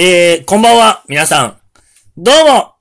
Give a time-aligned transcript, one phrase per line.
[0.00, 1.56] えー、こんばんは、皆さん。
[2.16, 2.74] どうも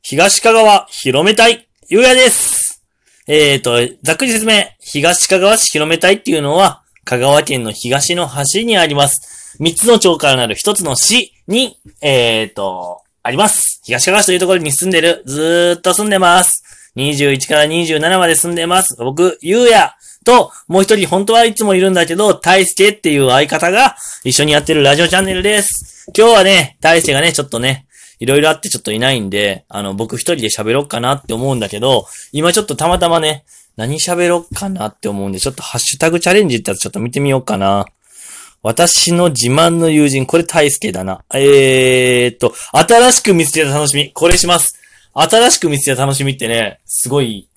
[0.00, 2.82] 東香川広めたい、ゆうやです。
[3.28, 4.64] えーと、ざっくり説明。
[4.80, 9.58] 東香川市広めたいっていうのは、香川県の東の端にあります。
[9.60, 13.82] 三つの町からなる一つの市に、えーと、あります。
[13.84, 15.22] 東香川市というところに住んでる。
[15.26, 16.64] ずーっと住んでます。
[16.96, 18.96] 21から27まで住んでます。
[18.96, 26.10] 僕、ゆうやと、もう一人本当はいつもいるんだけど、大輔っていう相方が一緒にやってるラジオチャンネルです。
[26.16, 27.86] 今日はね、大勢がね、ちょっとね、
[28.18, 33.44] いろいろあってちょっといないんで、あの、僕一人で喋ろうかなって思うんだけど、今ちょっとたまたまね、
[33.76, 37.86] 何喋ろうかなって思うんで、ちょっとハッシュタグチャレンジってやつちょっと見てみようかな。
[38.62, 41.22] 私の自慢の友人、これ大輔だな。
[41.34, 44.80] えーっと、新しく見つけた楽しみ、これします。
[45.12, 47.48] 新しく見つけた楽しみってね、すごい、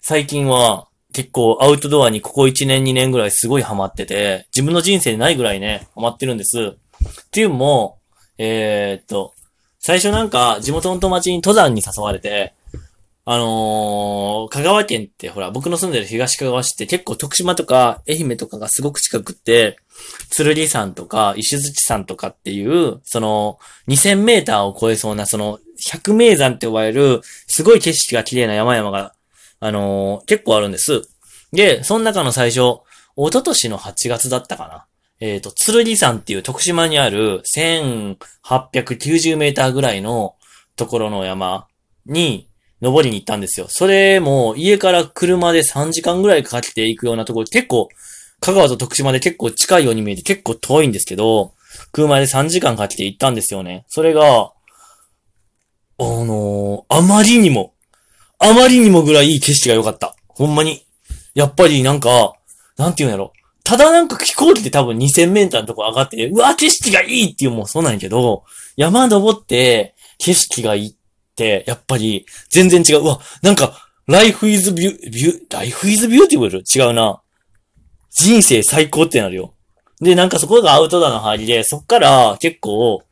[0.00, 0.87] 最近は
[1.18, 6.76] 結構アウトドアにここ1年2年ぐらいすごいハマってて、自分の人生でないぐらいね、ハマってるんです。
[6.76, 7.98] っていうのも、
[8.38, 9.34] えー、っと、
[9.80, 12.54] 最初なんか、地元の友達に登山に誘われて、
[13.24, 19.76] あのー、香川県ってほら、僕の住んでる東香川市って結構徳島とか愛媛とかがすごく近くって、
[20.30, 23.58] 鶴山とか石槌山とかっていう、その、
[23.88, 29.14] 2000メーターを超えそうな、その、百名山って呼ばれる、すごい景色が綺麗な山々が、
[29.60, 31.02] あのー、結構あるんです。
[31.52, 32.80] で、その中の最初、
[33.16, 34.86] 一昨年の8月だったかな。
[35.20, 40.36] えっ、ー、と、剣山っていう徳島にある1890メーターぐらいの
[40.76, 41.66] ところの山
[42.06, 42.48] に
[42.80, 43.66] 登りに行ったんですよ。
[43.68, 47.88] それも家から車で3時間ぐらいかかって行くようなところ、結構、
[48.40, 51.54] 香川と徳島で結構近いように見えて結構遠いんですけど、
[51.90, 53.84] 車で3時間かけて行ったんですよね。
[53.88, 54.52] それが、
[56.00, 57.74] あのー、あまりにも、
[58.38, 60.14] あまりにもぐらいいい景色が良かった。
[60.28, 60.84] ほんまに。
[61.34, 62.34] やっぱりなんか、
[62.76, 63.32] なんて言うんやろ。
[63.64, 68.44] ただなんか飛行機で多分2000メーターのとこ上がって、うわ、景色がいいっていうのもそうなんやけど、
[68.76, 70.94] 山登って景色がいいっ
[71.36, 73.02] て、やっぱり全然違う。
[73.02, 77.20] うわ、なんか、 Life is beau、beau、life is beautiful 違うな。
[78.10, 79.54] 人生最高ってなるよ。
[80.00, 83.02] で、なんかそこがアウトドアの入りで、そっから結構、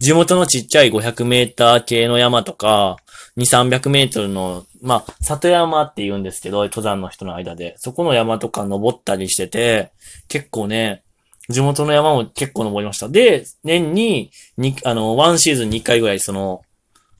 [0.00, 2.98] 地元のちっちゃい500メーター系の山とか、
[3.36, 7.74] 2、300メートルの、まあ、里山って言うんですけど、登山の人の間で。
[7.78, 9.92] そこの山とか登ったりしてて、
[10.28, 11.02] 結構ね、
[11.48, 13.08] 地元の山も結構登りました。
[13.08, 16.62] で、年に、に、あの、ワンシーズンに1回ぐらいその、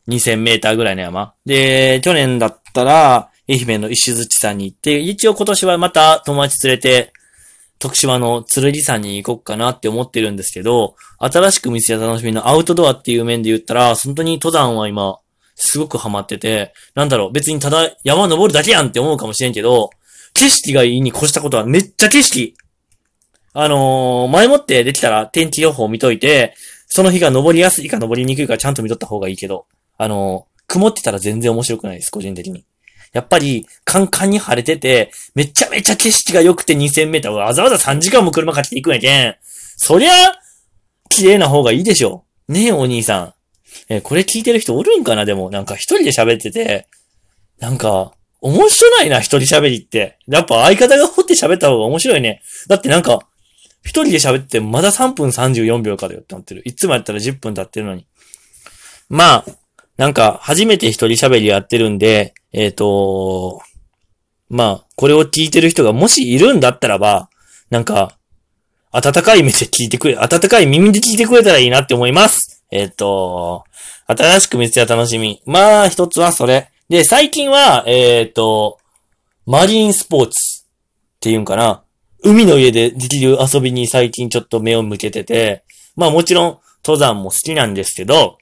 [0.09, 1.35] 2000メーターぐらいの山。
[1.45, 7.13] で、去年だったら、愛媛の石槌山に行って、一応今年はまた友達連れて、
[7.79, 15.19] 徳島の剣山に行こうかなって思ってるんですけど、新しく見つけた楽しみのアウトドアっていう面で言ったら、本当に登山は今、
[15.54, 19.91] すごくハマってて、なんだろう、別にただ山登るだけやんって思うかもしれんけど、
[20.34, 22.56] 景色がいいに越したことはめっちゃ景色。
[23.53, 26.54] あのー、前もってできたら天気予報見といて、
[26.87, 29.66] その日が登りやすいか登りにくいかちゃんと見とった方がいいけど、
[29.97, 32.65] あのー、曇ってたら全然面白くないです、個人的に。
[33.12, 39.36] やっぱり、カンカンに晴れてて、めちゃめちゃ景色が良くて2000メーター、わざわざ3時間も車かけていくんやけん。
[39.76, 40.12] そりゃ、
[41.09, 42.25] 綺麗な方がいいでしょ。
[42.48, 43.34] ねえ、お兄さん。
[43.89, 45.25] えー、これ聞いてる人おるんかな？
[45.25, 46.89] でも、なんか一人で喋ってて、
[47.59, 50.19] なんか、面白いな、一人喋りって。
[50.27, 52.43] やっぱ相方が掘って喋った方が面白いね。
[52.69, 53.21] だってなんか、
[53.83, 56.63] 一人で喋ってまだ3分34秒かだよってなってる。
[56.65, 58.07] いつもやったら10分経ってるのに。
[59.09, 59.45] まあ、
[59.97, 63.63] なんか、初めて一人喋りやってるんで、えっ、ー、と、
[64.49, 67.31] まあ、これを聞いてる人がもしいるんだったらば、
[67.71, 68.19] なんか、
[68.91, 72.53] 温かい目で聞いてくれ、温かい耳で聞いてくれたらいいなって思います。
[72.71, 73.65] えっ、ー、と、
[74.07, 75.43] 新しく見つけた楽しみ。
[75.47, 76.71] まあ、一つはそれ。
[76.89, 78.79] で、最近は、えっ、ー、と、
[79.47, 80.33] マリンスポーツ
[80.63, 80.67] っ
[81.21, 81.83] ていうんかな。
[82.23, 85.65] 海の家でできる遊びに最近ちょっと目を向けてて、
[85.95, 88.39] まあもちろん登山も好きなんですけど、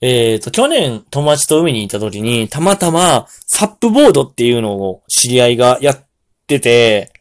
[0.00, 6.04] えっ、ー、と、去年友達と海に行った時に、たまたまサップボードっていうのを知り合いがやっ
[6.46, 7.12] てて、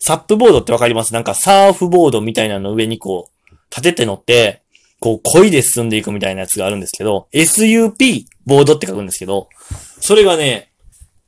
[0.00, 1.14] サップボードってわかります？
[1.14, 4.63] なんかサーフボードみたいなの上にこう、立てて乗って、
[5.04, 9.50] こう、恋で進んでいくみたいなやつがあるんですけど、SUP、ボードって書くんですけど、
[10.00, 10.70] それがね、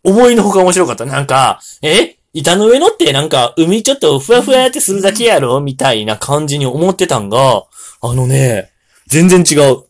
[0.02, 1.05] 思いのほか面白かった。
[1.05, 2.17] なんか、え？
[2.32, 5.61] 板の上乗ってなんか海ちょっとふわふわってするだけやろ？
[5.61, 7.67] みたいな感じに思ってたんが、
[8.00, 8.70] あのね、
[9.08, 9.84] 全然違う。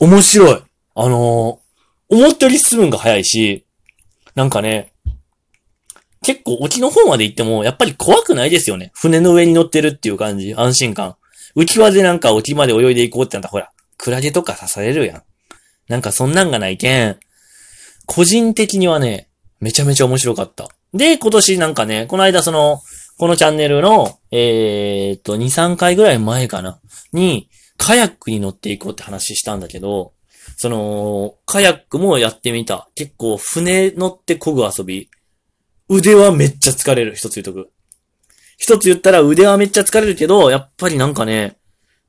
[0.00, 0.62] 面白い。
[0.96, 3.64] あのー、思ったより進むんが早いし、
[4.34, 4.94] なんかね、
[6.22, 8.90] 結構沖の方まで行っても、やっぱり怖くないですよね。
[8.94, 11.16] 船の上に乗ってるっていう感じ、安心感。
[11.56, 15.22] 浮き輪でなんか沖まで泳いでいこうってなったら、ほら、クラゲとか刺されるやん。
[15.88, 17.18] なんかそんなんがないけん、
[18.06, 19.28] 個人的にはね、
[19.60, 20.68] めちゃめちゃ面白かった。
[20.94, 22.80] で、今年なんかね、この間その、
[23.18, 26.80] このチャンネルの、えー、っと、2、3回ぐらい前かな、
[27.12, 30.12] に、カヤックに乗っていこうって話したんだけど、
[30.56, 32.88] その、カヤックもやってみた。
[32.94, 35.08] 結構船乗って漕ぐ遊び。
[35.88, 37.14] 腕はめっちゃ疲れる。
[37.14, 37.70] 一つ言うとく。
[38.62, 41.56] 一つ言ったら腕はめっちゃ疲れるけど、やっぱりなんかね、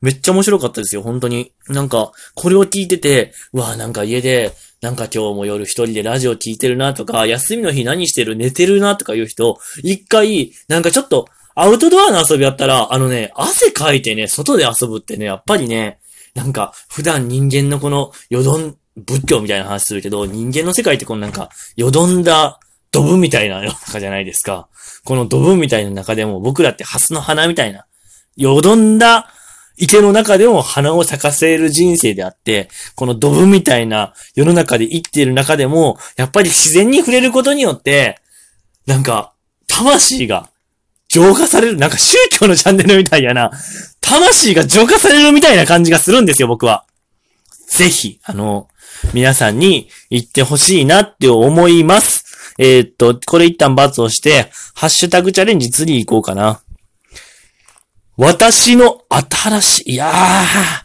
[0.02, 1.52] めっちゃ面白かったですよ、本当に。
[1.68, 15.98] なんか、これを聞いてて、うわ、なんか家で、なんか今日も夜一人でラジオ聞いてるなとか、休みの日何してる寝てるなとかいう人、一回、なんかちょっと、アウトドアの遊びやったら、あのね、汗かいてね、外で遊ぶってね、やっぱりね、
[16.36, 22.60] なんか、普段人間のこの、よどん、仏教みたいな話するけど、人間の世界ってこのなんか、よどんだ、
[22.94, 24.70] ドブみたいな世の中じゃないですか。
[25.04, 27.86] このドブみたいな中でも、僕らってハスの花みたいな、
[28.38, 29.30] よどんだ、
[29.76, 38.20] 池の中でも花を咲かせる人生であって、このドブみたいな世の中で生きている中でも、やっぱり自然に触れることによって、
[38.86, 39.34] なんか、
[39.68, 40.50] 魂が
[41.10, 43.50] 浄化される、なんか宗教のチャンネルみたいやな、
[44.02, 46.86] 魂が浄化されるみたいな感じがするんですよ、僕は。
[47.68, 48.68] ぜひ、あの、
[49.14, 52.23] 皆さんに言ってほしいなって思います。
[52.58, 56.62] えー、っと、これ一旦罰をして、ハッシュタグチャレンジ次行こうかな。
[58.16, 60.84] 私の新しい、いやー、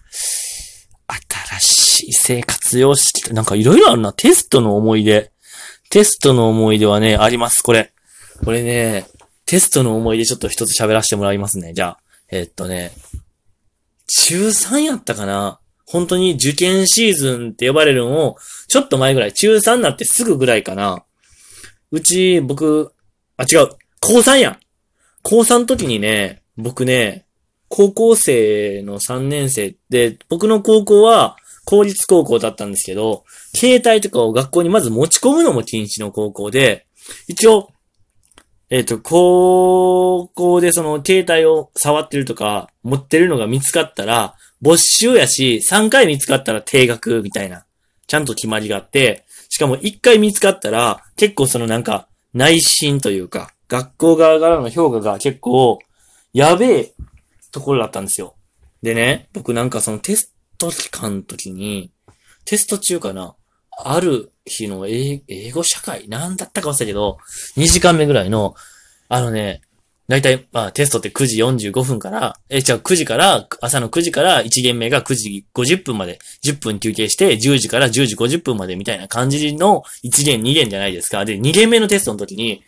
[1.51, 4.13] 新しい生活様式、なんかいろいろあるな。
[4.13, 5.31] テストの思い出。
[5.91, 7.93] テストの思い出はね、あります、これ。
[8.45, 9.07] これね、
[9.47, 11.73] テストの思い出ちょっと一つ喋らせてもらいますね。
[11.75, 11.99] じゃあ、
[12.31, 12.93] えー、っとね、
[14.07, 18.37] 中3やったかな本当に受験シーズンって呼ばれるのを、
[18.69, 21.05] ちょっと前ぐらい、中3になってすぐぐらいかな。
[21.91, 22.93] うち、僕、
[23.37, 23.69] あ、違う。
[24.01, 24.59] 高3やん
[25.23, 27.27] 高3の時にね、僕ね、
[27.69, 33.25] 高校生の3年生で、僕の高校は公立高校だったんですけど、
[33.55, 36.87] 携帯とかを学校にまず持ち込むのも禁止の高校で、
[37.27, 37.71] 一応、
[38.71, 47.65] えっ、ー、と、高校でその携帯を触ってるとか、持ってるのが見つかったら、没収やし、3回見つかったら定額みたいな、
[48.07, 55.79] ちゃんと決まりがあって、しかも1回見つかったら、結構そのなんか、内心というか、学校側からの評価が結構、
[56.33, 56.93] やべえ
[57.51, 58.35] ところだったんですよ。
[58.83, 61.91] でね、僕なんかそのテスト期間の時に、
[62.45, 63.35] テスト中かな、
[63.77, 65.23] ある日の英
[65.53, 67.19] 語社会、なんだったか忘れたけど、
[67.57, 68.55] 2時間目ぐらいの、
[69.09, 69.63] あのね、
[70.09, 81.27] だいたい、まあ、テストって9時45分から、え、じゃあ9時から、朝の9時から1限目が9時50分まで、10分休憩して、10時から10時50分までみたいな感じの1限2限じゃないですか。
[81.27, 82.63] で、2限目のテストの時に、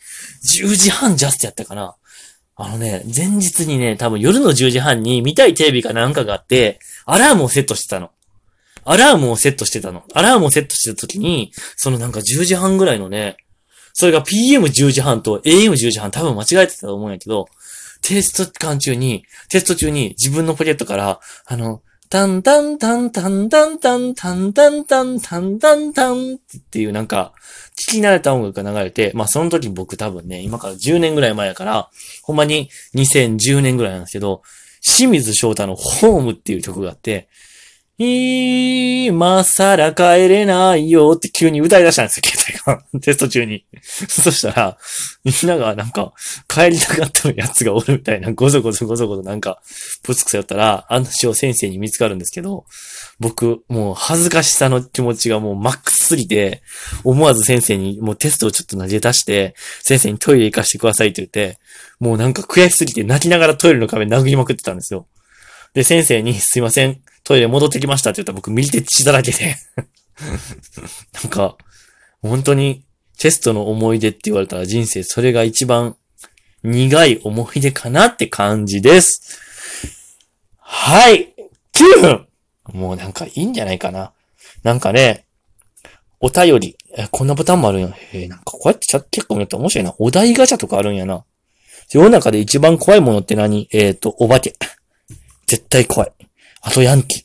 [0.45, 1.97] 10時半ジャストやったかな。
[2.57, 8.11] あのね、前日にね、多分夜の10時半に見たいテレビかなんかがあって、アラームをセットしてたの。
[8.85, 10.05] アラームをセットしてたの。
[10.13, 13.39] アラームをセットしてた時に、そのなんか10時半ぐらいのね、
[13.93, 17.47] それが PM10 時半と AM10 時半多分間違えてたと思うんやけど、
[18.03, 27.33] テスト期間中に、テスト中に自分のポケットから、あの、タンタンタンタンタンタンタンタンタンタンタンタンっていうなんか、
[27.79, 31.89] 聞き慣れた音楽が流れて、まあその時僕多分ね、今から10年ぐらい前やから、
[32.23, 34.43] ほんまに2010年ぐらいなんですけど、
[34.83, 37.29] 清水翔太のホームっていう曲があって、
[39.11, 43.01] 今更帰れないよって急に歌い出したんですよ、携帯が。
[43.01, 43.65] テスト中に。
[43.83, 44.79] そしたら、
[45.25, 46.13] みんながなんか、
[46.49, 49.61] 帰りたがってるやつがおるみたいな、ごそごそごそごそなんか、
[50.05, 52.65] ぶつくさやったら、あの詩を先生に見つかるんですけど、
[53.19, 56.63] 僕、もう恥ずかしさの気持ちがもうマックスすぎて、
[57.03, 61.59] 思わず先生にもうテストをちょっと投げ出して、先生にトイレ行かしてくださいって言って、
[61.99, 65.07] もうなんか悔しすぎて泣きながらトイレの壁殴りまくってたんですよ。
[65.75, 69.57] で、先生に、すいません、トイレ戻ってきましたって言ったら僕右手血だらけで
[71.23, 71.57] なんか、
[72.23, 72.85] 本当に
[73.19, 75.97] テストの思い出って言われたら人生それが一番
[76.63, 79.39] 苦い思い出かなって感じです。
[80.59, 81.35] はい
[81.73, 82.27] !9 分
[82.73, 84.13] もうなんかいいんじゃないかな。
[84.63, 85.27] なんかね、
[86.21, 87.95] お便り、え、こんなボタンもあるんや。
[88.13, 89.95] えー、なんかこうやってチャ結構見ると面白いな。
[89.99, 91.25] お題ガチャとかあるんやな。
[91.93, 93.69] 世の中で一番怖いものって何？
[93.73, 94.55] えっ、ー、と、お化け。
[95.47, 96.13] 絶対怖い。
[96.61, 97.23] あとヤンキー。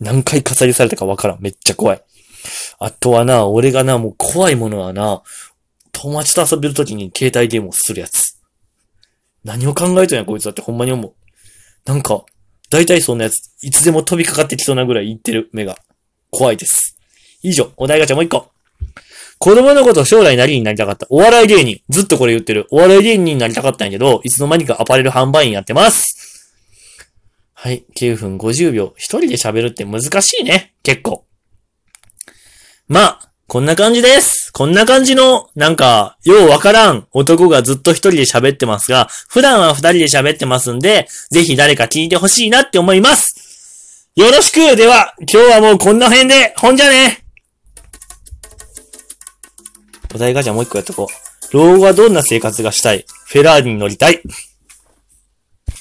[0.00, 1.38] 何回重ねされたかわからん。
[1.40, 2.02] めっちゃ怖い。
[2.78, 5.22] あとはな、俺がな、もう怖いものはな、
[5.92, 8.38] 友達と遊べるときに携帯ゲームをするやつ。
[9.44, 11.14] 何を考えとんや、こいつだってほんまに思う。
[11.84, 12.24] なんか、
[12.70, 15.76] 大体そんなやつ、いつでも飛びかかってきそうなぐらい言ってる目が。
[16.30, 16.96] 怖いです。
[17.42, 18.50] 以上、お題ガチャもう一個。
[19.38, 21.06] 子供のこと将来何になりたかった。
[21.10, 21.80] お笑い芸人。
[21.88, 22.66] ずっとこれ言ってる。
[22.70, 26.27] お笑い芸人になりたかったんやけど、いつの間にかアパレル販売員やってます。
[27.60, 28.94] はい、9分50秒。
[28.96, 30.74] 一人で喋るって難しいね。
[30.84, 31.24] 結構。
[32.86, 34.52] まあ、こんな感じです。
[34.52, 44.08] こんな感じの、なんか、ようわからん男がずっと一人で喋ってますが、普段は二人で喋ってますんで、ぜひ誰か聞いてほしいなって思います。
[44.14, 47.24] よろしくでは、今日はもうこんな辺で、ほんじゃね
[50.14, 51.52] お題ガチャもう一個やっとこう。
[51.52, 53.04] 老後はどんな生活がしたい？
[53.26, 54.22] フェラーリに乗りたい。